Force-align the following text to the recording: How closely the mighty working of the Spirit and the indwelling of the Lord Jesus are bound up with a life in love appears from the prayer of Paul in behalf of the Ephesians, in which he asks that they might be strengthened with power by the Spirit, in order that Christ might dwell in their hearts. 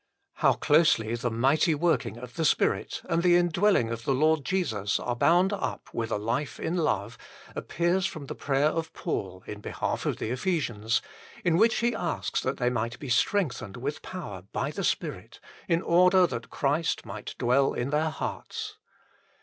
How 0.37 0.53
closely 0.53 1.13
the 1.13 1.29
mighty 1.29 1.75
working 1.75 2.17
of 2.17 2.33
the 2.33 2.43
Spirit 2.43 3.03
and 3.03 3.21
the 3.21 3.35
indwelling 3.35 3.91
of 3.91 4.03
the 4.03 4.15
Lord 4.15 4.43
Jesus 4.43 4.99
are 4.99 5.15
bound 5.15 5.53
up 5.53 5.91
with 5.93 6.09
a 6.09 6.17
life 6.17 6.59
in 6.59 6.75
love 6.75 7.19
appears 7.55 8.07
from 8.07 8.25
the 8.25 8.33
prayer 8.33 8.69
of 8.69 8.91
Paul 8.93 9.43
in 9.45 9.61
behalf 9.61 10.07
of 10.07 10.17
the 10.17 10.31
Ephesians, 10.31 11.03
in 11.43 11.55
which 11.55 11.75
he 11.81 11.93
asks 11.93 12.41
that 12.41 12.57
they 12.57 12.71
might 12.71 12.97
be 12.97 13.09
strengthened 13.09 13.77
with 13.77 14.01
power 14.01 14.41
by 14.51 14.71
the 14.71 14.83
Spirit, 14.83 15.39
in 15.67 15.83
order 15.83 16.25
that 16.25 16.49
Christ 16.49 17.05
might 17.05 17.35
dwell 17.37 17.75
in 17.75 17.91
their 17.91 18.09
hearts. 18.09 18.77